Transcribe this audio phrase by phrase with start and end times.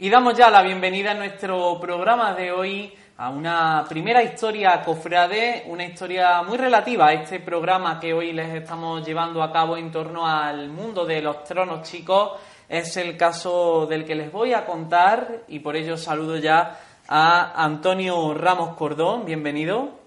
[0.00, 5.64] Y damos ya la bienvenida en nuestro programa de hoy a una primera historia cofrade,
[5.66, 9.90] una historia muy relativa a este programa que hoy les estamos llevando a cabo en
[9.90, 12.38] torno al mundo de los tronos chicos.
[12.68, 16.78] Es el caso del que les voy a contar y por ello saludo ya
[17.08, 19.98] a Antonio Ramos Cordón, bienvenido.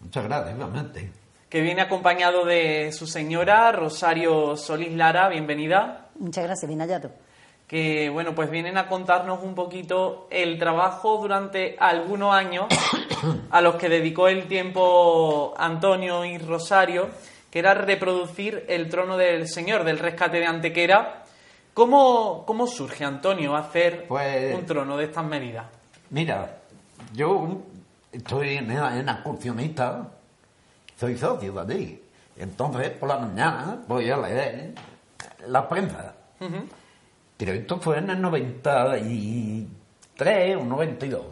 [0.00, 1.12] Muchas gracias, igualmente.
[1.48, 6.08] Que viene acompañado de su señora Rosario Solís Lara, bienvenida.
[6.18, 7.29] Muchas gracias, bien hallado
[7.70, 12.66] que bueno, pues vienen a contarnos un poquito el trabajo durante algunos años
[13.50, 17.10] a los que dedicó el tiempo Antonio y Rosario,
[17.48, 21.22] que era reproducir el trono del Señor, del rescate de Antequera.
[21.72, 25.66] ¿Cómo, cómo surge, Antonio, hacer Pues- un trono de estas medidas?
[26.10, 26.56] Mira,
[27.12, 27.56] yo
[28.10, 30.08] estoy en en excursionista,
[30.98, 32.02] soy socio de allí.
[32.36, 34.74] Entonces, por la mañana voy a leer
[35.46, 36.16] la prensa.
[37.40, 41.22] Pero esto fue en el 93 o 92.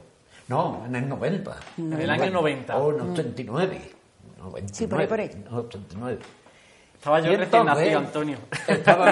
[0.49, 1.57] No, en el 90.
[1.77, 2.79] En el año 90.
[2.79, 3.93] O en el 89.
[4.39, 5.31] 99, Sí, por ahí, por ahí.
[5.53, 6.19] 89.
[6.95, 8.39] Estaba yo Y recién entonces, nacido, Antonio.
[8.67, 9.11] Estaba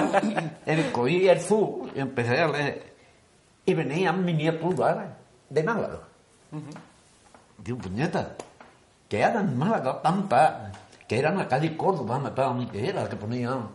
[0.65, 2.93] en el Coí el Sur y empecé a leer.
[3.63, 5.09] Y venían miniaturas
[5.51, 5.99] de Málaga.
[7.63, 8.35] Digo, puñeta,
[9.07, 10.75] que eran Málaga tantas,
[11.07, 13.67] que eran la calle Córdoba, me estaba mi que era, que ponían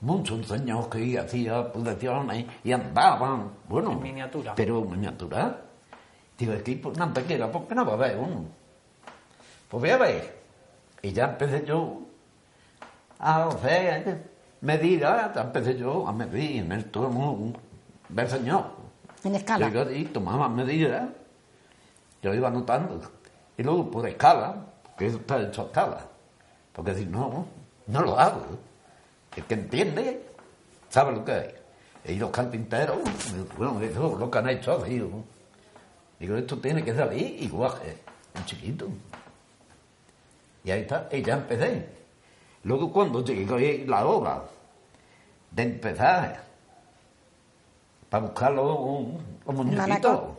[0.00, 3.92] muchos señores que hacían producciones y andaban, bueno.
[3.92, 4.54] En miniatura.
[4.54, 5.60] Pero en miniatura.
[6.38, 8.44] Digo, es que por nada que era, ¿por qué no va a ver uno?
[9.68, 10.38] Pues voy a ver.
[11.02, 12.02] Y ya empecé yo
[13.18, 17.52] a hacer medidas, ya empecé yo a medir en el turno
[18.08, 18.66] del señor.
[19.24, 19.68] En escala.
[19.68, 21.08] Yo y tomaba medidas,
[22.22, 23.00] yo iba anotando.
[23.56, 24.54] Y luego por escala,
[24.96, 26.06] que eso está hecho a escala.
[26.72, 27.46] Porque si no,
[27.88, 28.67] no lo hago.
[29.38, 30.20] El que entiende,
[30.88, 31.54] sabe lo que hay.
[32.06, 32.98] Y los carpinteros,
[33.56, 34.96] bueno, eso es lo que han hecho así.
[34.96, 35.22] ¿no?
[36.18, 37.96] Digo, esto tiene que salir igual que
[38.36, 38.88] un chiquito.
[40.64, 41.88] Y ahí está, y ya empecé.
[42.64, 44.42] Luego cuando llegué la hora
[45.52, 46.42] de empezar
[48.10, 48.66] para buscar los,
[49.46, 50.36] los muñequitos, Manaco.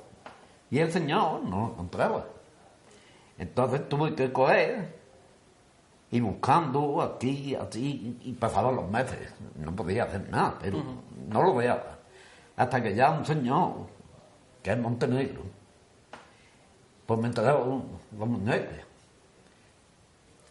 [0.70, 2.26] y el señor no lo encontraba.
[3.38, 4.99] Entonces tuve que coger
[6.12, 9.34] y buscando aquí, así, y pasaban los meses.
[9.56, 10.84] No podía hacer nada, pero
[11.28, 11.82] no lo veía.
[12.58, 13.74] Hasta que ya un señor,
[14.64, 15.44] que es Montenegro,
[17.06, 18.74] pues me entregaba los muñecos.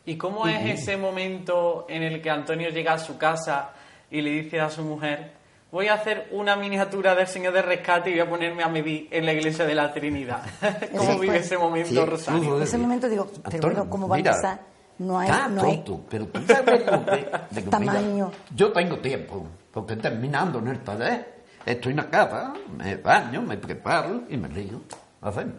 [0.07, 3.73] ¿Y cómo es ese momento en el que Antonio llega a su casa
[4.11, 5.33] y le dice a su mujer,
[5.71, 9.09] voy a hacer una miniatura del Señor de Rescate y voy a ponerme a medir
[9.11, 10.41] en la iglesia de la Trinidad?
[10.97, 12.63] ¿Cómo vive ese momento, Sí, Rosario?
[12.63, 14.61] ese momento digo, pero Antonio, bueno, ¿cómo va a mira, empezar?
[14.99, 18.27] No hay, Está no hay pero tú sabes lo que, de que, Tamaño.
[18.27, 23.43] mira, yo tengo tiempo, porque terminando en el taller, estoy en la casa, me baño,
[23.43, 24.81] me preparo y me río.
[25.21, 25.55] Hacemos.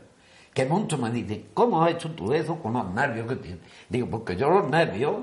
[0.53, 3.59] Que mucho me dice, ¿cómo has hecho tú eso con los nervios que tienes?
[3.87, 5.15] Digo, porque yo los nervios,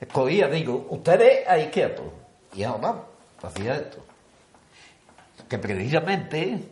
[0.00, 2.06] escogía, digo, ustedes ahí quietos.
[2.54, 3.04] Y ahora
[3.42, 3.98] hacía esto.
[5.48, 6.68] Que precisamente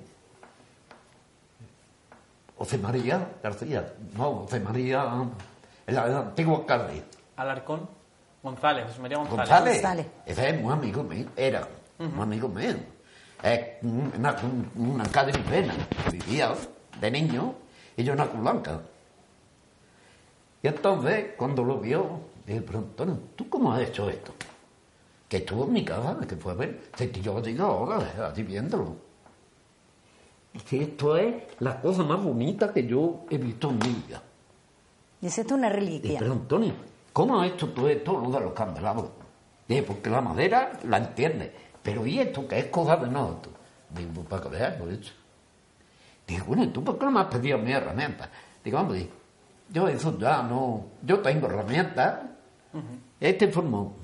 [2.58, 5.04] José María García, no, José María,
[5.86, 7.02] el antiguo alcalde,
[7.36, 7.88] Alarcón.
[8.42, 9.38] González, José María González.
[9.38, 10.06] González, González.
[10.24, 11.66] ese es muy amigo mío, era
[11.98, 12.76] muy amigo mío.
[13.42, 14.36] Es una,
[14.76, 15.74] una calle de pena,
[16.12, 16.54] vivía
[17.00, 17.54] de niño
[17.96, 18.80] y yo en la Blanca.
[20.62, 24.32] Y entonces, cuando lo vio, dije, pero Antonio, ¿tú cómo has hecho esto?
[25.28, 28.96] Que estuvo en mi casa, que fue a ver, se tiró allí ahora, allí viéndolo.
[30.68, 34.22] Que esto es la cosa más bonita que yo he visto en mi vida.
[35.26, 36.18] Y es esto una Y, reliquia.
[36.20, 36.72] pero Antonio,
[37.12, 39.08] ¿cómo has hecho tú esto lo de los candelabros?
[39.66, 43.52] Dije, porque la madera la entiende, pero ¿y esto que es cosa de nosotros?
[43.90, 45.12] Digo, pues para que veas lo he hecho.
[46.28, 48.30] Dije, bueno, ¿y tú por qué no me has pedido mi herramienta?
[48.62, 49.08] Digo, hombre,
[49.68, 52.20] yo eso ya no, yo tengo herramientas.
[53.18, 53.94] Este formó,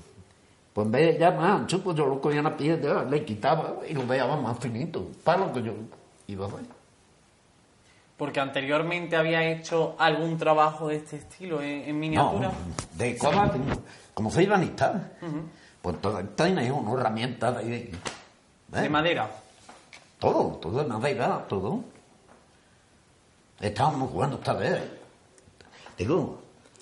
[0.73, 3.23] pues en vez de ya más ancho, pues yo lo cogía en la piedra, le
[3.23, 5.73] quitaba y lo dejaba más finito, para lo que yo
[6.27, 6.65] iba a hacer.
[8.17, 12.49] Porque anteriormente había hecho algún trabajo de este estilo en, en miniatura.
[12.49, 12.53] No,
[12.97, 13.51] de cómo,
[14.13, 15.11] como soy banista,
[15.81, 17.91] pues todo, tiene una herramienta de, ¿eh?
[18.67, 19.29] De madera.
[20.19, 21.83] todo, todo de madera, todo.
[23.59, 24.81] Estábamos jugando esta vez.
[25.97, 26.41] Digo,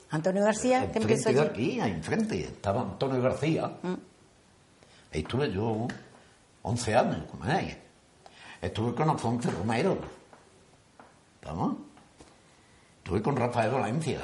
[0.10, 1.40] Antonio García, que empezó allí.
[1.40, 3.72] aquí, ahí enfrente, estaba Antonio García.
[5.14, 5.88] Ahí estuve yo
[6.64, 7.78] 11 años con él.
[8.62, 9.98] Estuve con Alfonso Romero.
[12.98, 14.22] Estuve con Rafael Valencia.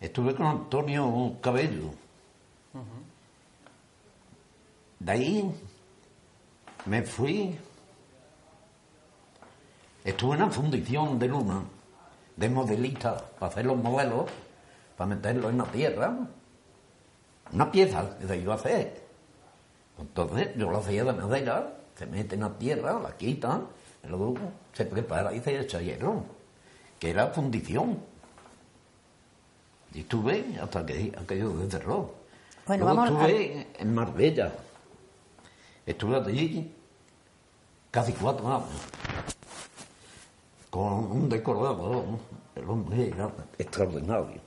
[0.00, 1.90] Estuve con Antonio Cabello.
[4.98, 5.54] De ahí
[6.84, 7.58] me fui
[10.04, 11.62] estuve en una fundición de luna,
[12.36, 14.30] de modelistas, para hacer los modelos,
[14.96, 16.16] para meterlos en la tierra.
[17.52, 19.02] Una pieza que se iba a hacer.
[19.98, 23.66] Entonces yo lo hacía de madera, se mete en la tierra, la quitan,
[24.08, 24.34] luego
[24.72, 26.24] se prepara y se echa hielo,
[26.98, 27.98] que era fundición.
[29.94, 32.14] Y estuve hasta que aquello se cerró.
[32.66, 34.52] Bueno, Luego vamos a- estuve en Marbella.
[35.86, 36.72] Estuve allí
[37.90, 38.68] casi cuatro años.
[40.70, 42.04] Con un decorador,
[42.54, 44.40] el hombre era extraordinario.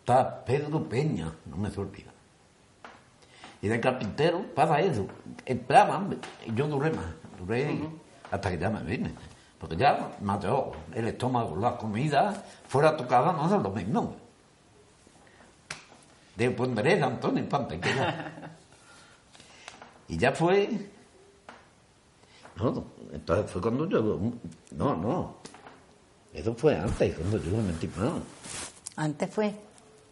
[0.00, 2.10] Está Pedro Peña, no me se olvida.
[3.62, 5.06] Y de carpintero pasa eso.
[5.46, 6.18] Entraban,
[6.54, 7.06] yo duré más,
[7.38, 7.78] duré
[8.34, 9.14] hasta que ya me vine.
[9.58, 12.34] Porque ya mató el estómago, la comida,
[12.66, 14.16] fuera tocada, no es lo mismo.
[16.36, 18.32] De Pondereza, Antonio Pante, que ya.
[20.08, 20.68] Y ya fue.
[22.56, 24.18] No, entonces fue cuando yo.
[24.72, 25.36] No, no.
[26.32, 28.12] Eso fue antes, cuando yo me metí más.
[28.96, 29.54] Antes fue.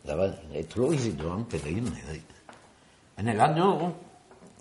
[0.04, 1.90] Ya va, Esto lo hice yo antes de irme.
[2.02, 2.24] de ahí.
[3.18, 3.92] En el año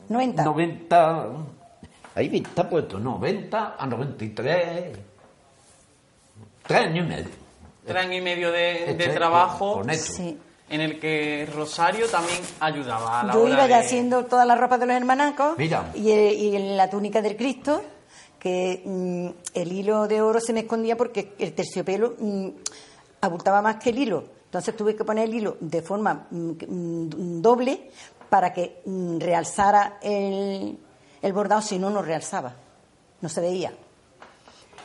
[0.09, 0.43] 90.
[0.43, 1.29] 90.
[2.15, 4.97] Ahí está puesto 90 a 93.
[6.67, 7.29] Tres años y medio.
[7.85, 10.13] Tres años y medio de, de Este, trabajo con eso.
[10.13, 10.37] Sí.
[10.69, 14.45] en el que Rosario también ayudaba a la Yo hora iba ya de- haciendo toda
[14.45, 15.91] la ropa de los hermanacos Mira.
[15.95, 17.81] y, eh, y en la túnica del Cristo,
[18.39, 22.47] que mm, el hilo de oro se me escondía porque el terciopelo mm,
[23.21, 24.23] abultaba más que el hilo.
[24.45, 27.89] Entonces tuve que poner el hilo de forma mm, doble
[28.29, 28.81] para que
[29.19, 30.77] realzara el,
[31.21, 32.53] el bordado, si no, no realzaba.
[33.21, 33.71] No se veía.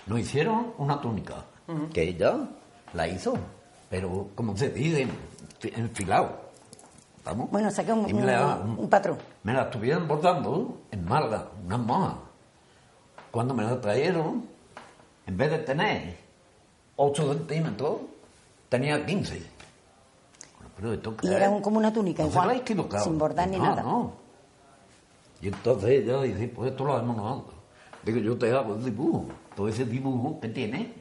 [0.07, 1.45] Nos hicieron una túnica,
[1.93, 2.39] que ella
[2.93, 3.35] la hizo,
[3.91, 5.07] pero como se dice,
[5.61, 6.47] enfi- enfilado.
[7.19, 7.51] ¿Estamos?
[7.51, 9.19] Bueno, saqué un, la, un- un patrón.
[9.43, 12.15] me la estuvieron bordando en Málaga, unas monjas.
[13.33, 14.47] Cuando me la trajeron,
[15.27, 16.17] en vez de tener
[16.97, 17.97] 8 centímetros,
[18.69, 19.35] tenía 15.
[20.59, 22.63] Bueno, pero esto qué Y era como una túnica, No igual,
[23.03, 23.83] sin bordar ni No, nada.
[23.83, 24.13] no.
[25.41, 27.55] Y entonces ella dice, pues esto lo hacemos nosotros.
[28.03, 29.27] Digo, yo te hago el dibujo.
[29.55, 30.95] Todo ese dibujo que tiene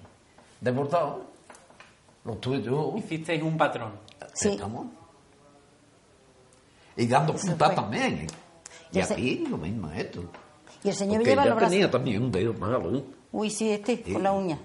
[0.61, 1.21] de bordado,
[2.23, 2.93] lo tuve yo.
[2.97, 3.93] Hicisteis un patrón.
[4.33, 4.49] Sí.
[4.49, 4.87] Estamos.
[6.97, 8.27] Y dando puntas también.
[8.91, 10.23] Y aquí lo mismo es esto.
[10.83, 11.71] Y el señor Porque lleva ella los brazos.
[11.71, 12.95] tenía también un dedo malo.
[12.95, 13.03] ¿eh?
[13.31, 14.13] Uy, sí, este, Sí.
[14.13, 14.57] con la uña.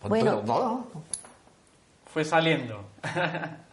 [0.00, 0.86] Pues Bueno.
[2.06, 2.84] Fue saliendo.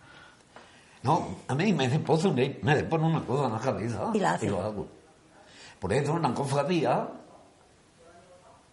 [1.08, 4.34] no, a mí me pone una, me pone una cosa en la cabeza Y la
[4.34, 4.50] hace.
[4.50, 4.88] lo hago.
[5.80, 7.08] Por eso en la cofradía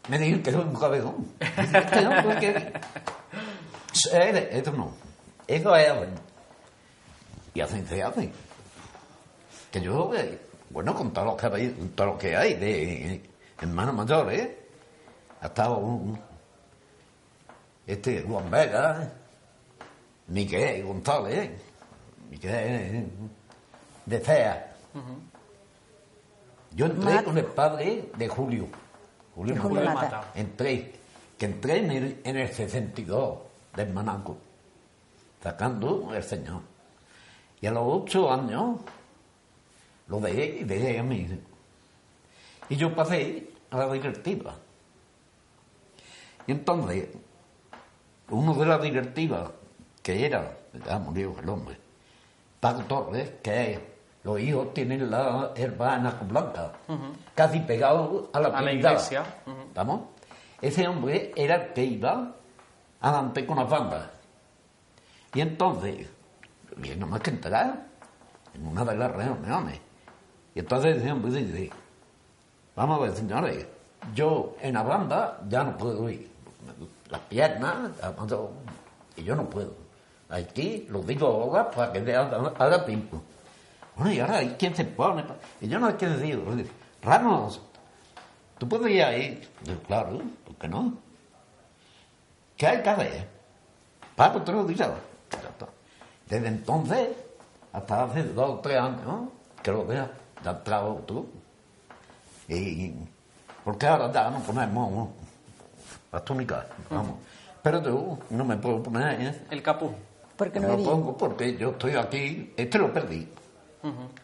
[0.08, 1.28] me dijeron que soy un cabezón.
[1.38, 2.72] Dice, "Que no, porque-
[4.12, 4.90] Eh, Eso no.
[5.46, 5.92] Eso es.
[7.54, 8.32] Y así se hace.
[9.70, 10.38] Que yo, eh,
[10.70, 13.22] bueno, con todo lo que hay, todo lo que hay de
[13.60, 14.48] hermanos mayores,
[15.40, 16.18] ha estado un,
[17.86, 19.10] este Juan Vega,
[20.28, 21.50] Miguel González,
[22.34, 23.06] Miguel
[24.06, 24.76] de Cea.
[26.74, 28.66] Yo entré con el padre de Julio.
[29.34, 29.56] Julio.
[29.62, 29.94] Julio Mata.
[29.94, 30.32] Mata.
[30.34, 30.92] Entré,
[31.38, 33.38] que entré en el, en el 62
[33.76, 34.36] del Manaco,
[35.42, 36.62] sacando el Señor.
[37.60, 38.80] Y a los ocho años
[40.08, 41.28] lo dejé y dejé a mí.
[42.68, 44.56] Y yo pasé a la directiva.
[46.46, 47.08] Y entonces,
[48.30, 49.52] uno de la directiva,
[50.02, 51.83] que era, ya murió el hombre,
[52.72, 56.72] Torres, que los hijos tienen la hermana blanca,
[57.34, 59.22] casi pegado a la, A la iglesia.
[59.68, 60.00] ¿Estamos?
[60.62, 62.34] Ese hombre era el que iba
[63.00, 64.08] adelante con las bandas.
[65.34, 66.08] Y entonces,
[66.76, 67.86] bien, no más que entrar
[68.54, 69.80] en una de las reuniones.
[70.54, 71.70] Y entonces ese hombre dice,
[72.74, 73.66] vamos a ver, señores,
[74.14, 76.30] yo en la banda ya no puedo ir.
[77.10, 77.90] Las piernas,
[79.16, 79.83] y yo no puedo.
[80.34, 83.22] Aquí lo digo ahora para que le haga, haga tiempo.
[83.94, 85.24] Bueno, y ahora hay quien se pone.
[85.60, 86.42] Y yo no hay que decir,
[87.02, 87.60] Ramos,
[88.58, 89.48] ¿tú puedes ir ahí?
[89.62, 90.94] Yo, claro, ¿por qué no?
[92.56, 93.28] ¿Qué hay que hacer?
[94.16, 94.88] Paco, tú lo dices.
[96.28, 97.10] Desde entonces,
[97.72, 99.28] hasta hace dos o tres años,
[99.62, 100.08] que lo veas,
[100.40, 101.28] has entrado tú.
[102.48, 102.92] Y,
[103.64, 105.10] porque ahora ya no ponemos
[106.10, 107.18] las túnicas, vamos.
[107.62, 109.94] Pero yo no me puedo poner, El capú.
[110.36, 113.28] Porque no lo pongo porque yo estoy aquí, este lo perdí.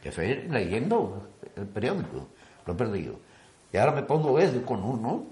[0.03, 2.29] Que fue leyendo el periódico,
[2.65, 3.15] lo he perdido.
[3.73, 5.25] Y ahora me pongo eso con uno.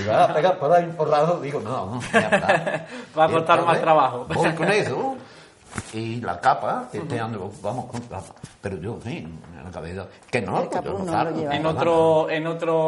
[0.00, 2.86] Y va a pegar por ahí porrado, digo, no, ya.
[3.18, 4.26] Va a costar más trabajo.
[4.32, 5.16] Voy con eso,
[5.92, 8.34] y la capa, que este año vamos con capa.
[8.60, 11.52] Pero yo, sí, en la cabeza, que no, El yo no lo.
[11.52, 12.78] En otro, en otro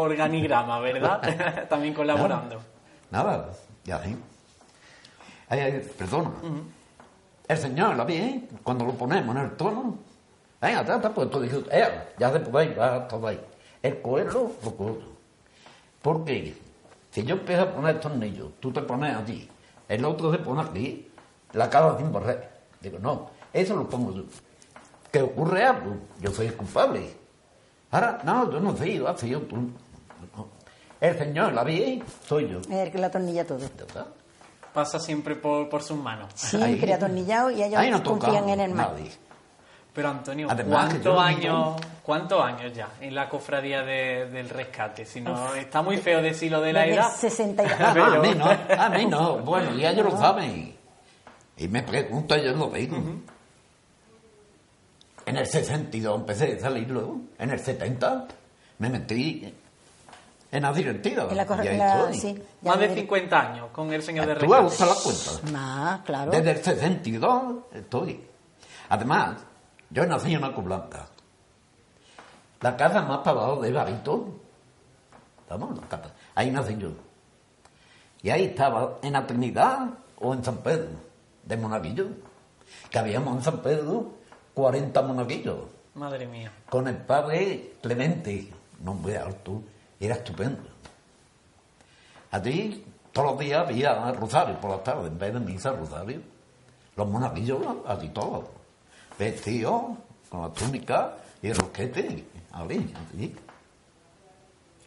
[0.00, 1.66] organigrama, ¿verdad?
[1.68, 2.60] También colaborando.
[3.10, 3.50] Nada,
[3.84, 4.16] ya sí.
[5.52, 6.30] Ay, ay, perdona.
[7.46, 8.48] El señor, ¿la bien?
[8.62, 9.98] Cuando lo ponemos en el tono,
[10.58, 13.38] venga, ya está puesto, dice, eh, ya se puede va todo ahí.
[13.82, 14.98] El coelho, lo cojo.
[16.00, 16.56] Porque
[17.10, 19.46] si yo empiezo a poner tornillos, tú te pones allí,
[19.90, 21.10] el otro se pone aquí,
[21.52, 22.50] la acaba sin borrar.
[22.80, 24.22] Digo, no, eso lo pongo yo.
[25.10, 25.96] ¿Qué ocurre algo?
[26.18, 27.14] Yo soy el culpable.
[27.90, 29.56] Ahora, no, yo no sé, ha sido tú.
[29.56, 30.48] No.
[30.98, 32.02] El señor, ¿la vi?
[32.26, 32.60] Soy yo.
[32.60, 33.58] Es el que la atornilla todo.
[33.58, 34.06] Está.
[34.72, 36.30] Pasa siempre por, por sus manos.
[36.34, 38.92] Siempre Ahí- atornillado y ellos no confían en el mar.
[38.92, 39.10] Nadie.
[39.94, 45.04] Pero Antonio, ¿cuántos años, ¿cuántos años ya en la cofradía de- del rescate?
[45.04, 47.10] Si no, está muy feo decirlo de la edad.
[47.14, 49.36] 60 y- Ah, Pero- a mí no, a mí no.
[49.44, 50.74] Bueno, ya ellos lo saben.
[51.58, 52.96] Y me pregunto, yo lo digo.
[55.26, 57.20] En el 62 empecé a salir luego.
[57.38, 58.26] En el 70
[58.78, 59.54] me metí
[60.52, 61.26] en la directiva.
[61.30, 62.18] En la, corre- Y ahí en la- estoy.
[62.34, 65.50] sí, Más de me- 50 años con el señor de Tú has la cuenta.
[65.58, 66.30] Más, claro.
[66.30, 68.20] Desde el 62 estoy.
[68.90, 69.38] Además,
[69.90, 71.06] yo nací en Aco Blanca.
[72.60, 74.28] La casa más para abajo de Barito.
[75.48, 76.12] Vamos, la casa.
[76.34, 76.90] Ahí nací yo.
[78.22, 79.88] Y ahí estaba en la Trinidad
[80.20, 80.90] o en San Pedro,
[81.44, 82.06] de Monaguillo.
[82.90, 84.12] Que habíamos en San Pedro
[84.54, 85.58] 40 monaguillos.
[85.94, 86.52] Madre mía.
[86.70, 88.48] Con el padre Clemente,
[88.80, 89.60] nombre alto,
[90.06, 90.62] era estupendo.
[92.30, 96.20] Allí todos los días había rosario por la tarde, en vez de misa, rosario.
[96.96, 98.44] Los monaguillos, allí todos.
[99.18, 99.82] Vestidos,
[100.30, 103.34] con la túnica y el roquete, allí, allí,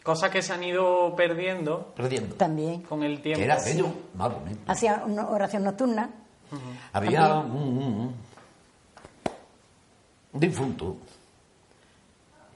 [0.02, 2.36] Cosas que se han ido perdiendo perdiendo.
[2.36, 2.82] También.
[2.82, 3.38] con el tiempo.
[3.40, 4.60] Que era aquello más bonito.
[4.70, 6.08] Hacía una oración nocturna.
[6.92, 8.14] Había un, un-
[10.32, 10.96] un difunto.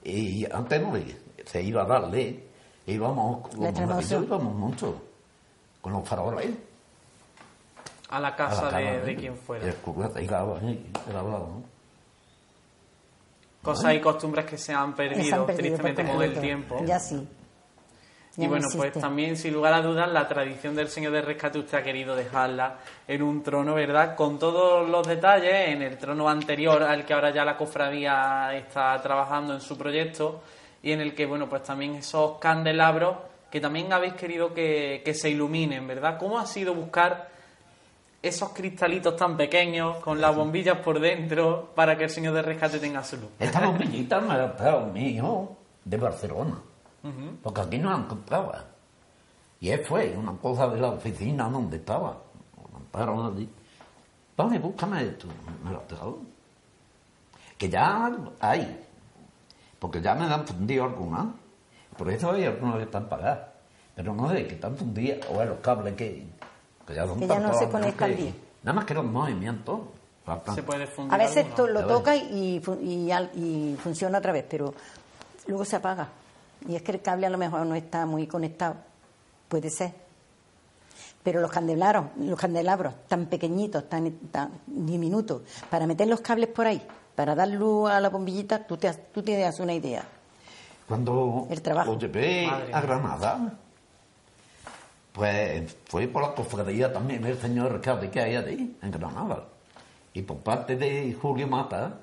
[0.05, 2.47] Y antes no le- se iba a darle,
[2.87, 5.01] íbamos, íbamos mucho,
[5.81, 6.49] con los faroles.
[8.09, 9.65] a la a casa la de, de quien Y fuera.
[11.09, 11.63] el hablado, ¿no?
[13.61, 16.83] Cosas y costumbres que se han se perdido, han perdido tristemente con el tiempo.
[16.83, 17.27] Ya sí.
[18.35, 21.21] Ya y no bueno, pues también, sin lugar a dudas, la tradición del Señor de
[21.21, 24.15] Rescate usted ha querido dejarla en un trono, ¿verdad?
[24.15, 28.99] Con todos los detalles, en el trono anterior al que ahora ya la cofradía está
[29.01, 30.41] trabajando en su proyecto
[30.83, 33.17] y en el que, bueno, pues también esos candelabros
[33.49, 36.17] que también habéis querido que, que se iluminen, ¿verdad?
[36.17, 37.29] ¿Cómo ha sido buscar
[38.21, 42.79] esos cristalitos tan pequeños con las bombillas por dentro para que el Señor de Rescate
[42.79, 43.29] tenga su luz?
[43.39, 46.59] Esta bombillita me la trajo mi hijo de Barcelona,
[47.43, 48.65] porque aquí no la encontraba.
[49.59, 52.17] Y él fue, una cosa de la oficina donde estaba,
[52.93, 53.49] allí.
[54.37, 55.27] Vale, búscame esto,
[55.63, 56.19] me la trajo.
[57.57, 58.79] Que ya hay,
[59.81, 61.25] porque ya me han fundido algunas,
[61.97, 63.47] por eso hay algunas que están pagadas,
[63.95, 66.23] pero no sé, que están fundidas, o es los cables que,
[66.85, 68.35] que ya son Que ya no se conectan bien.
[68.61, 69.79] Nada más que los movimientos.
[70.23, 70.53] faltan.
[70.53, 71.55] Se puede fundir A veces alguno.
[71.55, 72.61] tú lo A tocas y,
[73.81, 74.71] funciona otra vez, pero
[75.47, 76.09] luego se apaga.
[76.67, 78.75] Y es que el cable a lo mejor no está muy conectado.
[79.49, 79.93] Puede ser.
[81.23, 86.67] Pero los candelabros, los candelabros tan pequeñitos, tan, tan diminutos, para meter los cables por
[86.67, 90.03] ahí, para dar luz a la bombillita, tú te, tú te das una idea.
[90.87, 91.93] Cuando El trabajo.
[91.93, 92.81] lo llevé Madre a.
[92.81, 93.53] Granada,
[95.11, 99.45] pues fue por la cofradía también del señor Rescate que hay allí, en Granada.
[100.13, 101.99] Y por parte de Julio Mata,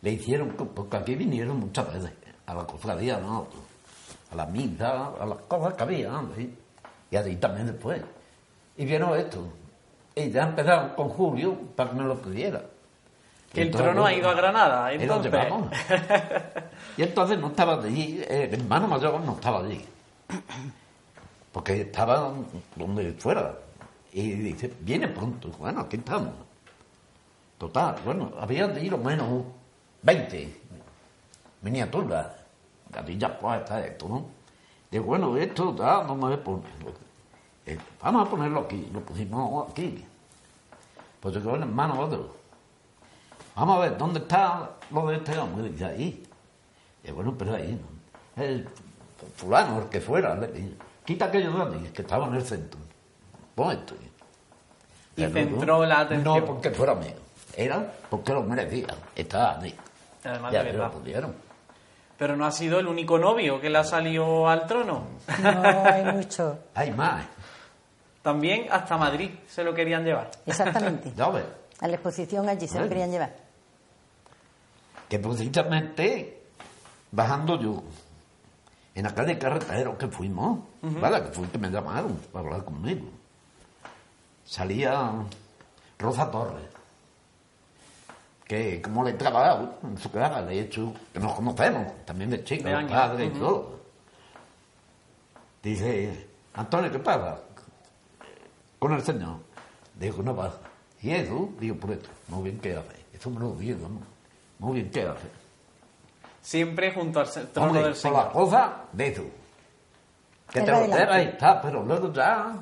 [0.00, 2.12] le hicieron, porque aquí vinieron muchas veces,
[2.46, 3.46] a la cofradía, ¿no?
[4.30, 6.54] A la misa, a las cosas que había, ¿sí?
[7.10, 8.02] y allí también después.
[8.76, 9.46] Y vieron esto.
[10.14, 12.62] Y ya empezaron con Julio para que me lo pidiera.
[13.54, 15.32] Que el Entonces, trono ha ido a Granada, entonces.
[16.96, 19.84] Y entonces no estaba allí, el hermano mayor no estaba allí.
[21.52, 22.32] Porque estaba
[22.74, 23.54] donde fuera.
[24.12, 25.50] Y dice, viene pronto.
[25.58, 26.34] Bueno, aquí estamos.
[27.58, 29.44] Total, bueno, había allí lo menos
[30.02, 30.60] 20
[31.62, 32.26] miniaturas.
[32.92, 34.26] Allí ya pues está esto, ¿no?
[34.90, 36.64] Digo, bueno, esto ya no me voy a poner.
[37.66, 38.88] Eh, vamos a ponerlo aquí.
[38.92, 40.04] Lo pusimos aquí.
[41.20, 42.34] Pues llegó el hermano otro.
[43.56, 45.68] Vamos a ver, ¿dónde está lo de este hombre?
[45.68, 46.26] Dice, ahí.
[47.04, 48.42] Y bueno, pero ahí, ¿no?
[48.42, 48.68] El
[49.36, 50.72] fulano, el que fuera, le dije,
[51.04, 52.80] quita aquello de allí, que estaba en el centro.
[53.54, 53.94] Pon esto.
[55.16, 56.38] Y centró la atención.
[56.40, 57.14] No porque fuera mío,
[57.56, 58.88] era porque lo merecía.
[59.14, 59.74] Estaba allí.
[60.24, 60.92] Además Ya de verdad.
[60.92, 61.34] lo pudieron.
[62.18, 65.04] Pero no ha sido el único novio que le ha salido al trono.
[65.42, 66.58] No hay mucho.
[66.74, 67.24] Hay más,
[68.22, 70.30] También hasta Madrid se lo querían llevar.
[70.46, 71.12] Exactamente.
[71.14, 71.44] ya ves.
[71.80, 73.43] A la exposición allí se lo querían llevar.
[75.14, 76.42] Que precisamente
[77.12, 77.84] bajando yo
[78.96, 81.22] en la calle carretero que fuimos, ¿vale?
[81.22, 83.06] Que fue que me llamaron para hablar conmigo.
[84.44, 85.12] Salía
[86.00, 86.66] Rosa Torres,
[88.44, 92.42] que como le he trabajado en su casa, de hecho, que nos conocemos, también de
[92.42, 92.90] chicos, De años.
[92.90, 93.78] padres y todo.
[95.62, 97.38] Dice, Antonio, ¿qué pasa?
[98.80, 99.36] Con el señor.
[99.94, 100.58] Digo, no pasa.
[101.02, 101.50] ¿Y eso?
[101.60, 102.08] Digo, por esto.
[102.26, 102.96] Muy bien, ¿qué hace?
[103.12, 104.13] Eso me lo digo, ¿no?
[104.64, 105.28] Muy bien, ¿qué hace?
[106.40, 108.24] Siempre junto al trono Hombre, del por Señor.
[108.24, 109.22] la cosa de eso.
[110.50, 110.86] Que te lo
[111.18, 112.54] y está, pero luego ya...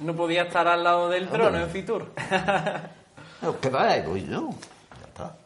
[0.00, 1.38] No podía estar al lado del Hombre.
[1.40, 2.12] trono en Fitur.
[3.42, 4.50] Lo que va, voy yo.
[4.50, 5.36] Ya está.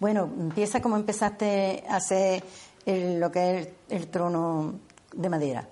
[0.00, 2.42] Bueno, empieza como empezaste a hacer
[2.86, 4.74] el- lo que es el, el trono
[5.12, 5.68] de madera.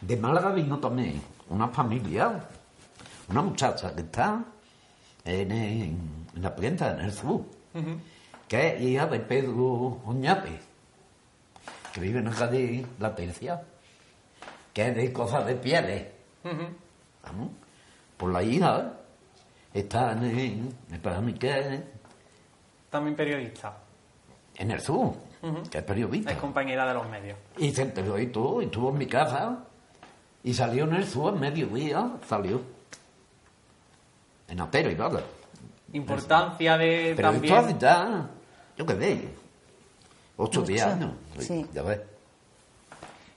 [0.00, 1.20] De Málaga vino también
[1.50, 2.44] una familia,
[3.28, 4.42] una muchacha que está
[5.28, 7.42] en, en- en la prensa, en el sur,
[8.48, 10.58] que es hija de Pedro Oñate,
[11.92, 13.62] que vive en calle La Tercia,
[14.72, 16.06] que es de cosas de pieles.
[18.16, 18.92] Por la hija
[19.74, 21.80] está en, en, me parece a mí que es
[22.90, 23.76] También periodista.
[24.56, 25.12] en el sur,
[25.70, 26.32] que es periodista.
[26.32, 27.38] Es compañera de los medios.
[27.58, 29.64] Y se enteró y todo, y estuvo en mi casa,
[30.42, 32.60] y salió en el sur, a mediodía, salió.
[34.48, 35.20] En Atero y nada.
[35.92, 37.54] Importancia de Pero también.
[37.54, 38.28] esto hace ya,
[38.76, 39.28] yo qué sé,
[40.36, 41.12] ocho, años.
[41.38, 41.66] sí.
[41.72, 42.00] Ya ves.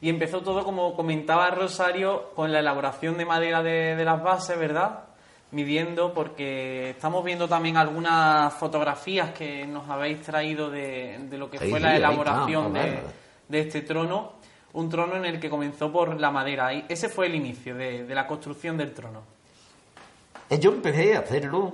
[0.01, 4.57] Y empezó todo, como comentaba Rosario, con la elaboración de madera de, de las bases,
[4.57, 5.03] ¿verdad?
[5.51, 11.59] Midiendo, porque estamos viendo también algunas fotografías que nos habéis traído de, de lo que
[11.59, 13.01] Sí, fue sí, la elaboración está,
[13.47, 14.33] de, este trono.
[14.73, 16.73] Un trono en el que comenzó por la madera.
[16.73, 19.21] Y ese fue el inicio de, de la construcción del trono.
[20.51, 21.73] Eh, Yo empecé a hacerlo,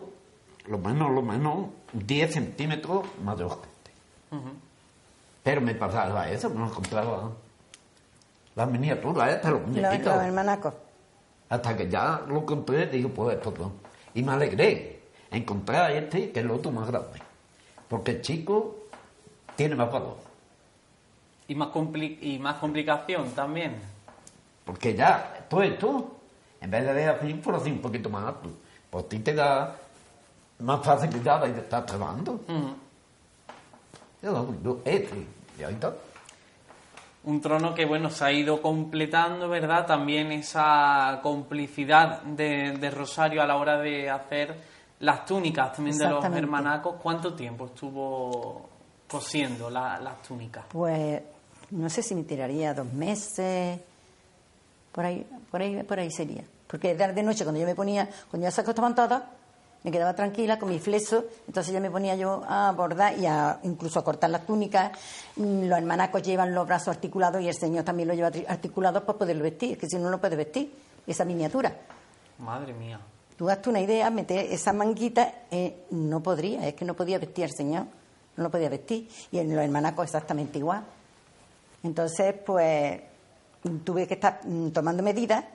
[0.68, 4.36] lo menos, lo menos, 10 centímetros mayor que este.
[4.36, 4.50] Ujú.
[5.44, 7.32] Pero me pasaba eso, no encontraba
[8.56, 10.16] las miniaturas, estas, los muñequitos.
[10.16, 10.74] los hermanacos.
[11.50, 13.72] Hasta que ya lo encontré, digo, pues esto no.
[14.14, 15.00] Y me alegré
[15.32, 17.20] encontrar este, que es el otro más grande.
[17.88, 18.76] Porque el chico
[19.56, 20.18] tiene más valor.
[21.48, 23.76] Y más, compli- y más complicación también.
[24.66, 26.18] Porque ya, todo esto,
[26.60, 28.50] en vez de ver así, por así un poquito más alto,
[28.98, 29.76] pues a ti te da
[30.60, 32.40] más facilidad de estar trabajando.
[34.22, 35.26] Yo, yo, este,
[35.60, 35.94] y ahí está.
[37.26, 39.86] Un trono que, bueno, se ha ido completando, ¿verdad?
[39.86, 44.56] También esa complicidad de, de Rosario a la hora de hacer
[45.02, 46.96] las túnicas también de los hermanacos.
[47.02, 48.70] ¿Cuánto tiempo estuvo
[49.10, 50.66] cosiendo la- las túnicas?
[50.70, 51.22] Pues
[51.72, 53.80] no sé si me tiraría dos meses,
[54.94, 56.44] por ahí, por ahí, por ahí sería.
[56.68, 59.24] Porque de de noche cuando yo me ponía, cuando ya se acostaban todas,
[59.84, 63.60] me quedaba tranquila con mi fleso, entonces ya me ponía yo a bordar y a,
[63.64, 64.92] incluso a cortar las túnicas.
[65.38, 69.18] Mm, Los hermanacos llevan los brazos articulados y el señor también lo lleva articulados para
[69.18, 70.74] poderlo vestir, que si no no lo puede vestir,
[71.06, 71.74] esa miniatura.
[72.40, 73.00] Madre mía.
[73.38, 77.46] Tú hazte una idea, meter esa manguita, eh, no podría, es que no podía vestir
[77.46, 77.86] al señor,
[78.36, 79.08] no lo podía vestir.
[79.32, 80.84] Y en los hermanacos exactamente igual.
[81.84, 83.00] Entonces, pues,
[83.86, 85.46] tuve que estar mm, tomando medidas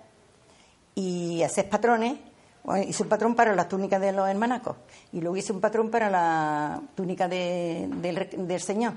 [0.95, 2.19] y hacer patrones.
[2.65, 4.77] Bueno, hice un patrón para las túnicas de los hermanacos
[5.13, 8.93] y luego hice un patrón para la túnica de- del, del señor.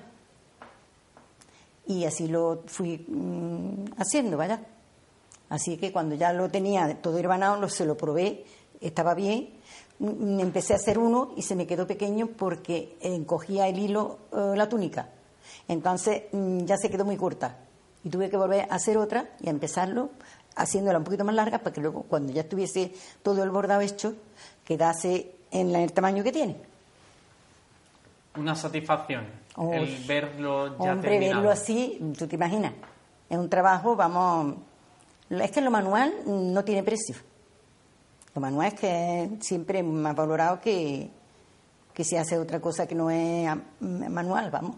[1.88, 4.60] Y así lo fui mm, haciendo, vaya.
[5.49, 8.43] Así que cuando ya lo tenía todo hermanado, lo, se lo probé,
[8.81, 9.49] estaba bien.
[9.99, 14.53] Mm, Empecé a hacer uno y se me quedó pequeño porque encogía el hilo eh,
[14.55, 15.10] la túnica.
[15.67, 17.58] Entonces mm, ya se quedó muy corta.
[18.03, 20.10] Y tuve que volver a hacer otra y a empezarlo
[20.56, 24.13] haciéndola un poquito más larga para que luego, cuando ya estuviese todo el bordado hecho,
[24.63, 26.56] quedase en la- el tamaño que tiene.
[28.38, 29.26] Una satisfacción
[29.58, 31.36] el verlo ya Hombre, terminado.
[31.41, 32.74] verlo así, tú te imaginas.
[33.30, 34.56] Es un trabajo, vamos.
[35.30, 37.15] Es que lo manual no tiene precio.
[38.34, 41.10] Lo manual es que es siempre más valorado que,
[41.94, 44.76] que si hace otra cosa que no es manual, vamos.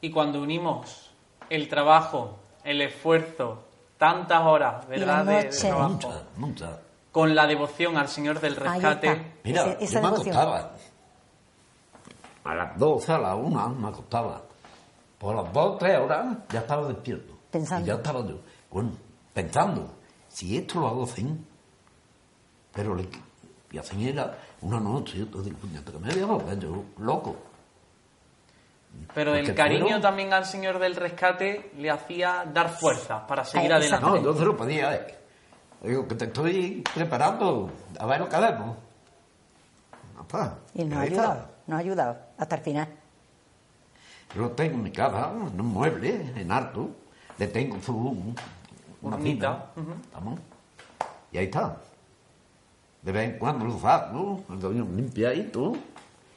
[0.00, 1.12] Y cuando unimos
[1.48, 3.62] el trabajo, el esfuerzo,
[3.98, 5.24] tantas horas, ¿verdad?
[5.24, 6.70] de- de trabajo, Muchas, muchas.
[7.12, 9.40] con la devoción al Señor del rescate.
[9.44, 10.36] Mira, Ese- esa yo me devoción.
[10.36, 10.70] acostaba.
[12.44, 14.42] A las 12, a las 1 me acostaba.
[15.18, 17.34] Por las 2 o 3 horas ya estaba despierto.
[17.50, 17.84] Pensando.
[17.84, 18.36] Y ya estaba yo,
[18.70, 18.92] bueno,
[19.34, 19.90] pensando,
[20.28, 21.26] si esto lo hago así,
[22.72, 23.08] pero le,
[23.70, 27.36] y así era una noche, yo digo, puñeta, que me voy a volver yo loco.
[29.14, 33.72] Pero el cariño fueron- también al Señor del rescate le hacía dar fuerzas para seguir
[33.72, 34.06] adelante.
[34.06, 35.14] No, yo se lo pedía, eh.
[35.82, 38.76] Digo, que te estoy preparando, a ver lo que haremos.
[40.22, 40.58] está.
[40.74, 41.22] Y nos ha Ahí está.
[41.22, 42.88] ayudado, nos ha ayudado hasta el final.
[44.34, 46.90] Lo tengo en mi casa, en un mueble, en alto.
[47.38, 48.34] Le tengo su
[49.00, 49.66] una cita.
[50.12, 50.40] Vamos.
[51.32, 51.76] Y ahí está.
[53.00, 55.72] De vez en cuando lo saco, lo doy un limpiadito,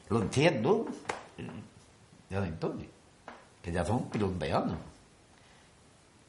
[0.08, 0.86] lo enciendo.
[2.32, 2.88] Y Ya entonces,
[3.60, 4.78] que ya son de años.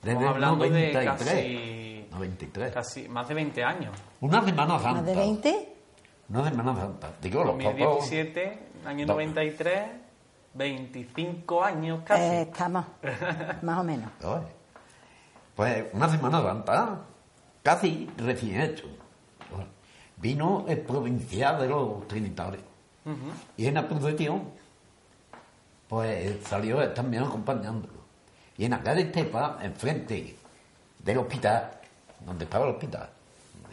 [0.02, 1.06] Desde Estamos hablando de 93.
[1.06, 2.74] casi, 93.
[2.74, 3.96] casi más de 20 años.
[4.20, 4.92] Una semana santa.
[4.96, 5.74] Más de 20,
[6.30, 7.12] Una semana santa.
[7.22, 7.78] Digo, los papás.
[7.80, 9.14] 2017, año No.
[9.14, 9.84] 93,
[10.56, 12.22] 25 años casi.
[12.22, 12.86] eh, estamos,
[13.62, 14.10] más o menos.
[15.56, 17.00] Pues una semana santa,
[17.64, 18.88] casi recién hecho.
[20.18, 22.64] Vino el provincial de los trinitarios.
[23.58, 24.44] Y en la procesión,
[25.88, 28.04] pues salió él también acompañándolo.
[28.58, 30.36] Y en la calle Estepa, enfrente
[31.00, 31.72] del hospital,
[32.26, 33.10] donde estaba el hospital,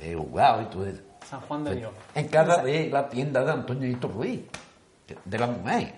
[0.01, 1.03] de jugado y todo eso.
[1.29, 1.92] San Juan de Dios.
[2.14, 4.40] En casa de la tienda de Antonio Hito Ruiz,
[5.25, 5.94] de la mujer.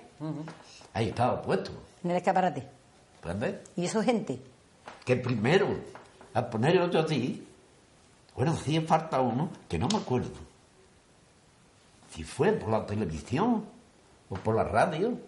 [0.94, 1.70] Ahí estaba puesto.
[2.05, 2.66] En el escaparate.
[3.22, 3.61] ¿Entiendes?
[3.77, 4.40] Y eso gente.
[5.05, 5.68] que primero,
[6.35, 7.46] al poner el otro así,
[8.35, 10.31] bueno, hacía falta uno, que no me acuerdo,
[12.11, 13.64] si fue por la televisión
[14.29, 15.18] o por la radio,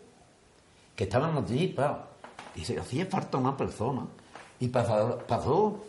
[0.97, 2.07] que estaban allí, pa,
[2.55, 4.03] y se hacía falta una persona,
[4.61, 5.85] y pasó, pasó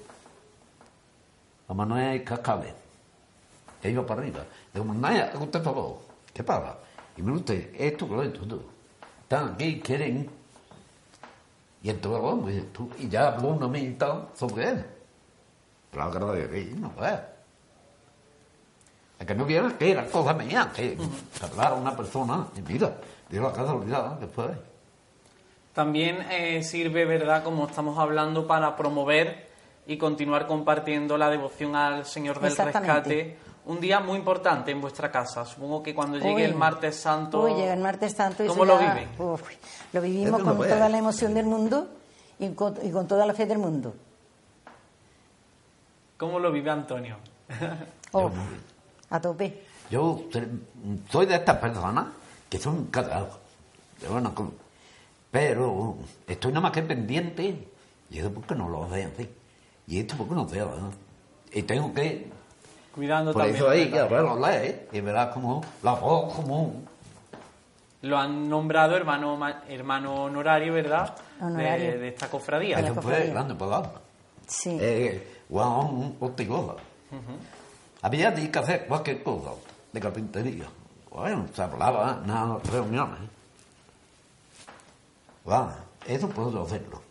[1.68, 2.74] a Manuel Cascales,
[3.82, 4.44] que iba para arriba.
[4.74, 6.00] Digo, Manuel, haga usted favor,
[6.34, 6.78] ¿qué pasa?
[7.18, 8.62] Y me usted, esto, lo esto, esto.
[9.24, 10.30] Están aquí, quieren
[11.82, 14.86] y entonces, bueno, pues, tú- y ya habló una mitad sobre él.
[15.92, 16.92] Pero la de que no.
[19.20, 20.98] Es que no quiera que era cosa mía, que
[21.42, 22.98] hablara una persona, y mira,
[23.30, 24.75] dio la casualidad que fue.
[25.76, 29.48] También eh, sirve, ¿verdad?, como estamos hablando, para promover
[29.86, 32.56] y continuar compartiendo la devoción al Señor del.
[32.56, 33.38] Rescate.
[33.66, 35.44] Un día muy importante en vuestra casa.
[35.46, 36.42] Supongo que cuando llegue Uy.
[36.44, 37.42] el martes santo...
[37.42, 39.10] Uy, llega el martes santo y ¿Cómo lo ya- viven?
[39.20, 39.42] uf,
[39.92, 41.90] lo vivimos con toda la emoción del mundo
[42.40, 43.94] y con, y con toda la fe del mundo.
[46.18, 47.18] ¿Cómo lo vive Antonio?
[49.10, 49.64] A tope.
[49.90, 50.24] Yo
[51.10, 52.06] soy de estas personas
[52.50, 53.38] que son cagados.
[55.32, 55.96] Pero
[56.28, 57.68] estoy nada más que pendiente.
[58.10, 59.30] Y eso porque no lo veo así.
[59.88, 60.68] Y esto porque no veo.
[60.80, 60.92] ¿no?
[61.52, 62.30] Y tengo que
[62.94, 63.58] Cuidando Por también.
[63.58, 64.10] eso hay que ¿verdad?
[64.10, 66.82] verlo leer y verás como la voz como
[68.04, 71.14] Lo han nombrado hermano, ma- hermano honorario, ¿verdad?
[71.42, 71.92] Honorario.
[71.92, 72.80] De, de esta cofradía.
[72.80, 73.92] Eso fue grande palabra.
[74.48, 74.78] Sí.
[74.80, 76.76] Eh, Juan Ortigosa.
[78.02, 79.52] Había que hacer cualquier cosa
[79.92, 80.66] de carpintería.
[81.12, 83.20] Bueno, se hablaba en las reuniones.
[85.46, 85.72] Bueno,
[86.08, 87.02] eso puedo hacerlo.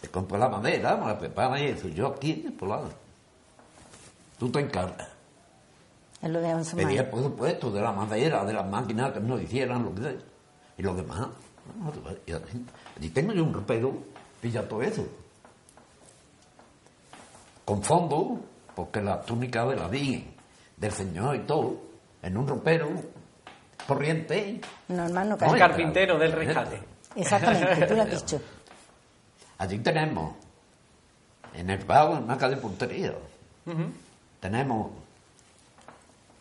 [0.00, 1.88] Se compra la madera, me la prepara y eso.
[1.88, 2.88] Yo aquí, por lado.
[4.38, 5.08] Tú te encargas.
[6.22, 9.42] Él lo en su Pedía, por supuesto, de la madera, de las máquinas que nos
[9.42, 10.14] hicieran lo que sea.
[10.78, 11.28] Y lo demás.
[11.78, 11.92] no,
[13.00, 13.92] y tengo yo un ropero,
[14.40, 15.06] pilla todo eso.
[17.64, 18.40] Con fondo,
[18.74, 20.34] porque la túnica de la Virgen,
[20.76, 21.76] del Señor y todo,
[22.22, 22.88] en un ropero
[23.86, 24.60] corriente.
[24.88, 26.95] Normal no No, Carpintero del rescate.
[27.16, 28.40] Exactamente, tú lo has dicho.
[29.58, 30.34] Allí tenemos,
[31.54, 33.14] en el pago, en una calle de puntería,
[33.66, 33.84] Ujú.
[34.40, 34.90] tenemos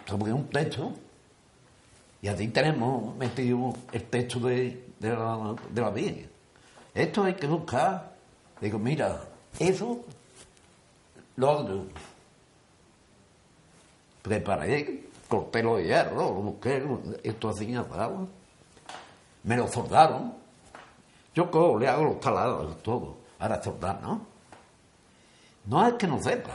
[0.05, 0.93] sobre un techo
[2.21, 6.29] y allí tenemos metido el techo de, de la, de la Virgen.
[6.93, 8.13] Esto hay que buscar.
[8.61, 9.21] Digo, mira,
[9.59, 10.03] eso
[11.37, 11.85] lo.
[14.21, 16.83] Preparé, corté los hierros, lo busqué,
[17.23, 18.27] esto así apagado.
[19.43, 20.33] Me lo soldaron.
[21.35, 23.17] Yo cojo, le hago los talados, todo.
[23.39, 24.21] Ahora soldar, ¿no?
[25.65, 26.51] No es que no sepa.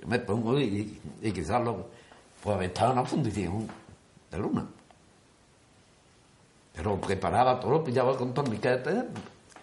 [0.00, 1.86] Yo me pongo y, y quizás lo,
[2.42, 3.68] pues estaba en una fundición
[4.30, 4.66] de luna.
[6.72, 9.04] Pero preparaba todo, lo pillaba con torniquetes,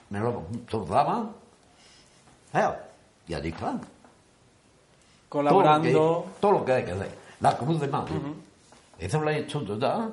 [0.10, 1.32] me lo soldaba.
[3.28, 3.80] Y allí está.
[5.28, 5.92] Colaborando.
[5.92, 7.18] Todo lo, que, todo lo que hay que hacer.
[7.40, 8.08] La cruz de mano.
[8.98, 10.10] Eso lo he hecho yo ya.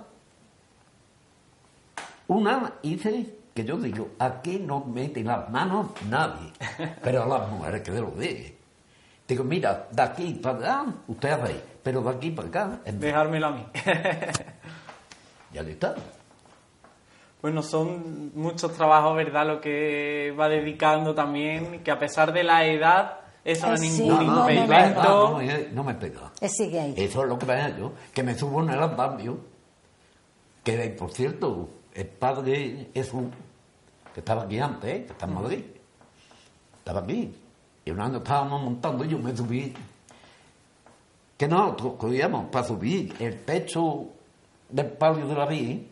[2.29, 6.53] Una hice que yo digo, aquí no mete las manos nadie.
[7.03, 8.55] Pero a las mujeres que se lo dije.
[9.27, 13.47] Digo, mira, de aquí para allá, usted hace, pero de aquí para acá, es- Dejármelo
[13.47, 13.67] a mí.
[15.53, 15.95] ya está.
[17.43, 19.47] Bueno, son muchos trabajos, ¿verdad?
[19.47, 23.85] Lo que va dedicando también, que a pesar de la edad, eso no es Eh,
[23.87, 25.03] sí, ningún no, no, no, impedimento.
[25.03, 26.33] no, no me- no me pega.
[26.41, 26.95] Él sigue ahí.
[26.97, 29.39] Eso es lo que veo yo, que me subo en el andamio,
[30.63, 33.25] que por cierto, el padre Jesús,
[34.17, 35.63] que estaba aquí antes, que está en Madrid,
[36.79, 37.35] estaba aquí,
[37.85, 39.75] y un año estábamos montando y yo me subí,
[41.37, 44.07] que nosotros cogíamos para subir el techo
[44.71, 45.87] del palio de la Virgen,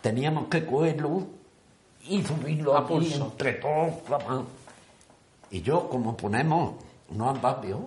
[0.00, 1.26] teníamos que cogerlo
[2.08, 3.92] y subirlo A aquí entre todos.
[5.50, 6.76] Y yo, como ponemos
[7.10, 7.78] unos andamios,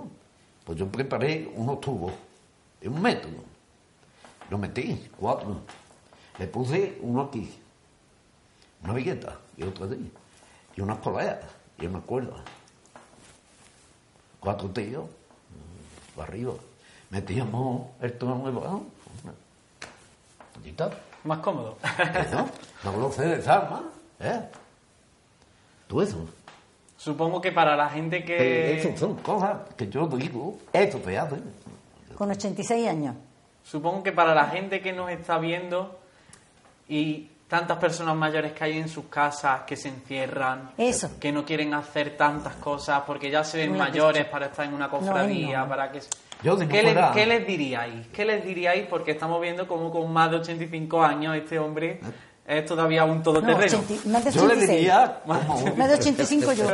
[0.66, 2.14] pues yo preparé unos tubos
[2.80, 3.32] de un metro.
[4.52, 5.62] Lo metí, cuatro.
[6.38, 7.52] Le puse uno aquí,
[8.84, 10.12] una vigueta y otro allí,
[10.76, 11.40] y unas poleas
[11.80, 12.36] y una cuerda.
[14.40, 16.54] Cuatro tíos, mm, para arriba.
[17.10, 18.86] Metíamos el debajo.
[20.64, 20.92] Y tal.
[21.24, 21.78] Más cómodo.
[21.84, 22.50] Eso,
[22.84, 23.84] no lo sé desarma,
[24.20, 24.42] ¿eh?
[25.88, 26.26] Tú eso.
[26.98, 28.80] Supongo que para la gente Eh, que...
[28.80, 31.38] Eso son cosas que yo digo, eso se hace.
[32.16, 33.16] Con 86 años.
[33.64, 36.00] Supongo que para la gente que nos está viendo
[36.88, 41.12] y tantas personas mayores que hay en sus casas que se encierran, Eso.
[41.20, 44.74] que no quieren hacer tantas cosas porque ya se ven No mayores para estar en
[44.74, 45.70] una cofradía, No, no.
[45.70, 46.00] para que...
[46.42, 48.08] Yo si ¿Qué, le- fuera- qué les diríais?
[48.08, 48.88] ¿Qué les diríais?
[48.90, 52.00] Porque estamos viendo como con más de 85 años este hombre
[52.46, 53.80] es todavía un No, todoterreno.
[53.80, 54.78] 80 más de Yo le 86.
[54.80, 56.66] diría, como- Más de 85 yo.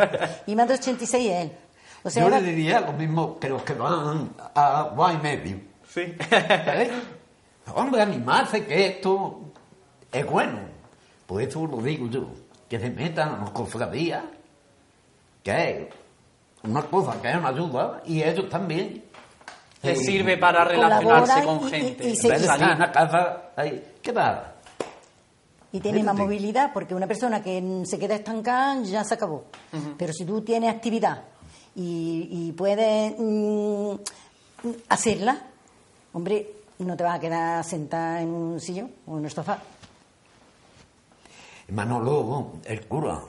[0.48, 1.52] Y más de 86 él.
[2.02, 5.58] O sea, yo le diría lo mismo que los que van a Guay Medio.
[5.88, 6.16] Sí.
[6.32, 6.90] ¿eh?
[7.76, 9.42] Hombre, animarse que esto
[10.12, 10.60] es bueno.
[11.28, 12.28] Por eso lo digo yo,
[12.68, 14.24] que se metan a las cofradías,
[15.44, 15.88] que es
[16.64, 19.04] una cosa que es una ayuda, y ellos también.
[19.82, 22.04] Les eh, sirve para relacionarse con y- gente.
[22.04, 22.64] y- y En se- vez de salir.
[22.64, 24.54] estar en la casa, ahí, ¿qué tal?
[25.72, 29.46] Y tiene más movilidad, porque una persona que se queda estancada ya se acabó.
[29.98, 31.22] Pero si tú tienes actividad
[31.76, 33.94] y, y puedes mm,
[34.90, 35.38] hacerla,
[36.12, 36.48] hombre,
[36.80, 39.60] no te vas a quedar sentada en un sillón o en el sofá.
[41.72, 43.20] Manolo, el cura,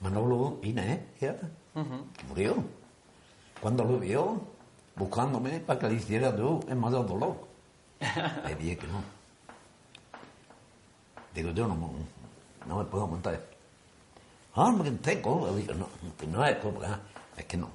[0.00, 1.36] Manolo Inés, ¿ya?
[1.36, 2.56] que murió.
[3.60, 4.40] Cuando lo vio,
[4.96, 7.36] buscándome para que le hiciera yo el mayor dolor.
[8.46, 9.02] Le dije que no.
[11.34, 11.76] Digo, yo no,
[12.66, 13.40] no me puedo montar.
[14.54, 15.52] Ah, hombre, te cobra.
[15.52, 15.88] Digo, no,
[16.28, 17.00] no es cobra,
[17.36, 17.70] es que no.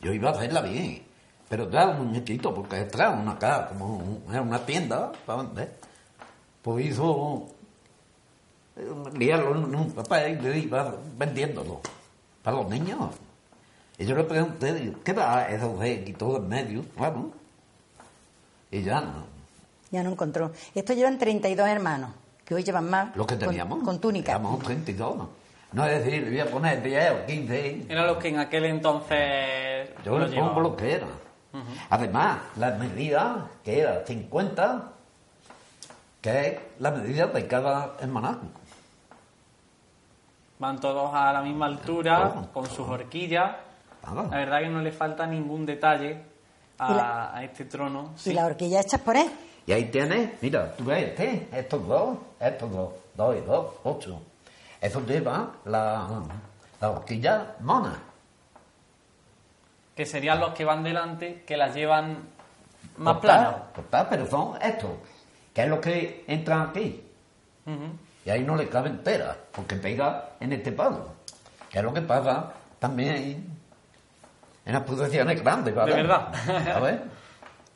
[0.00, 1.02] Yo iba a hacerla bien,
[1.48, 5.46] pero claro, un muñequito, porque detrás una casa, como una tienda para.
[6.62, 7.48] Pues hizo
[9.16, 11.80] liarlo en un papel y le iba vendiéndolo
[12.42, 13.14] para los niños.
[13.98, 16.84] Y yo le pregunté, ¿qué va eso se quitó del medio?
[16.96, 17.30] Bueno,
[18.70, 19.24] y ya no.
[19.90, 20.52] Ya no encontró.
[20.74, 22.10] Estos llevan 32 hermanos,
[22.44, 23.14] que hoy llevan más.
[23.16, 23.82] Lo que con- teníamos.
[23.84, 24.32] Con, túnica.
[24.32, 25.28] Éramos 32.
[25.72, 27.86] No es decir, le voy a poner 10 o 15.
[27.88, 31.06] Era lo que en aquel entonces Yo le pongo lo que era.
[31.90, 34.92] Además, la medida, que era 50,
[36.20, 38.40] que es la medida de cada hermanazo.
[40.60, 43.56] Van todos a la misma altura, con sus horquillas.
[44.04, 44.22] Nada.
[44.30, 46.22] La verdad que no le falta ningún detalle
[46.78, 46.92] a,
[47.34, 48.12] la- este trono.
[48.16, 48.32] Y Sí.
[48.32, 49.28] las horquillas hechas por él.
[49.66, 54.22] Y ahí tienes, mira, tú ves este, estos dos, estos dos, dos y dos, ocho.
[54.80, 56.22] Eso lleva la,
[56.80, 57.98] la horquilla mona.
[59.96, 62.18] Que serían los que van delante, que las llevan
[62.98, 63.56] más planas.
[64.08, 64.90] pero son estos,
[65.54, 67.02] que es lo que entran aquí.
[68.24, 71.06] Y ahí no le cabe entera, porque pega en este palo.
[71.70, 73.46] Que es lo que pasa también
[74.64, 75.94] en las producciones grandes, ¿vale?
[75.94, 76.32] De verdad.
[76.76, 77.02] A ver,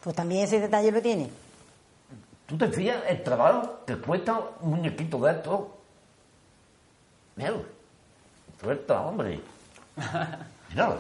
[0.03, 1.31] Pues también ese detalle lo tiene.
[2.47, 5.61] tú te fías el trabajo que cuesta un muñequito de estos.
[7.37, 7.53] Mira,
[8.61, 9.41] suelta, hombre.
[10.71, 10.99] Míralo.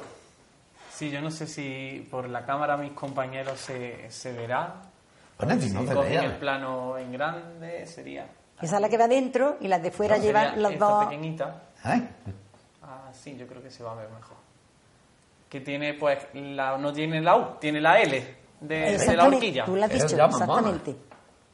[0.90, 4.74] Sí, yo no sé si por la cámara mis compañeros se, se verá.
[5.38, 8.26] Bueno, si no cogen el plano en grande, sería.
[8.60, 11.04] Esa es la que va dentro y las de fuera sería llevan los esta dos.
[11.06, 11.62] pequeñita.
[11.86, 12.08] ¿Eh?
[12.82, 14.36] Ah, sí, yo creo que se va a ver mejor.
[15.48, 19.64] Que tiene, pues, la, no tiene la U, tiene la L de, de la horquilla.
[19.64, 20.96] Tú lo has dicho, exactamente.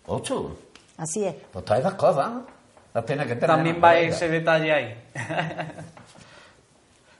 [0.06, 0.56] Ocho.
[0.98, 1.34] Así es.
[1.50, 2.30] Pues todas esas cosas
[2.92, 3.48] las tienes que tener.
[3.48, 5.04] También va ese detalle ahí.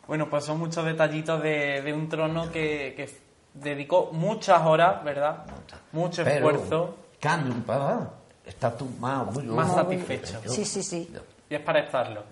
[0.06, 3.08] bueno, pues son muchos detallitos de, de un trono que, que
[3.54, 5.44] dedicó muchas horas, ¿verdad?
[5.92, 6.96] Mucho Pero, esfuerzo.
[7.20, 8.10] Cambio, papá.
[8.50, 9.54] Estás tú más orgulloso.
[9.56, 10.40] Más satisfecho.
[10.46, 11.10] Sí, sí, sí.
[11.48, 12.24] Y es para estarlo.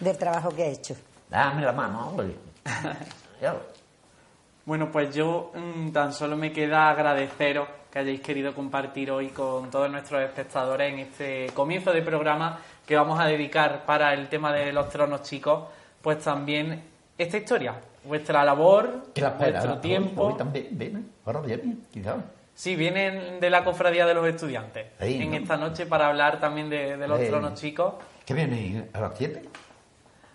[0.00, 0.94] Del trabajo que ha hecho.
[1.30, 2.34] Dame la mano, hombre.
[3.40, 3.54] Ya.
[4.64, 9.70] Bueno, pues yo mm, tan solo me queda agradeceros que hayáis querido compartir hoy con
[9.70, 14.52] todos nuestros espectadores en este comienzo de programa que vamos a dedicar para el tema
[14.52, 15.64] de los tronos chicos,
[16.00, 16.82] pues también
[17.18, 17.74] esta historia,
[18.04, 19.60] vuestra labor, ¿Qué la espera?
[19.60, 20.24] vuestro tiempo.
[20.24, 21.12] Hoy también.
[21.26, 22.16] Ahora viene, quizás.
[22.54, 25.36] Sí, vienen de la cofradía de los estudiantes Ahí, en ¿no?
[25.36, 27.28] esta noche para hablar también de, de los Ahí.
[27.28, 27.94] tronos chicos.
[28.24, 28.88] ¿Qué viene?
[28.92, 29.42] ¿A las siete?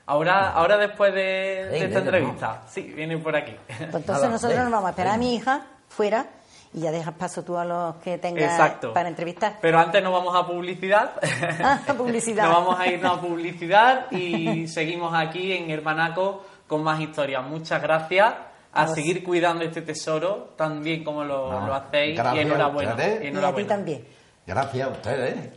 [0.05, 3.55] Ahora, ahora después de, esta entrevista, sí, vienen por aquí.
[3.67, 6.25] Pues entonces Nada, nosotros nos vamos a esperar a mi hija fuera
[6.73, 8.91] y ya dejas paso tú a los que tengas Exacto.
[8.93, 9.58] para entrevistar.
[9.62, 11.12] Pero antes nos vamos a publicidad.
[11.63, 12.45] Ah, publicidad.
[12.45, 17.43] nos vamos a irnos a publicidad y seguimos aquí en Hermanaco con más historias.
[17.43, 18.34] Muchas gracias.
[18.73, 18.95] A Vos.
[18.95, 22.15] seguir cuidando este tesoro tan bien como lo, Ah, lo hacéis.
[22.17, 22.95] gracias y enhorabuena.
[23.23, 24.05] y a ti también.
[24.45, 25.49] Gracias a ustedes,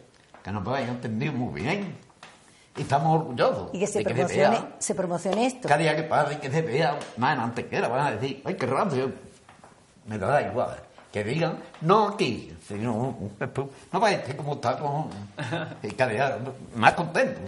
[0.42, 1.94] que nos habéis entendido muy bien.
[2.75, 4.77] Y estamos orgullosos Y que se de que se promocione, vea.
[4.79, 5.68] se promocione esto.
[5.68, 8.64] Cada día que pase que se vea más en antequera, van a decir, ay, qué
[8.66, 9.11] rápido.
[10.07, 10.77] Me da igual.
[11.12, 13.14] Que digan, no aquí, sino,
[13.92, 15.12] no va a decir cómo estamos.
[15.83, 16.38] Y cada día
[16.75, 17.42] más contentos.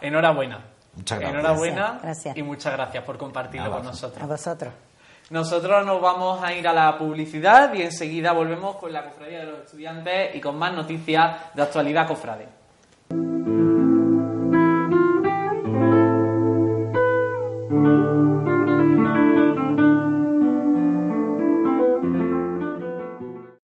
[0.00, 0.60] Enhorabuena.
[0.96, 1.40] Muchas gracias.
[1.40, 2.36] Enhorabuena Gracias.
[2.36, 4.22] y muchas gracias por compartirlo con nosotros.
[4.22, 4.72] A vosotros.
[5.30, 9.46] Nosotros nos vamos a ir a la publicidad y enseguida volvemos con la cofradía de
[9.46, 12.46] los estudiantes y con más noticias de actualidad cofrade.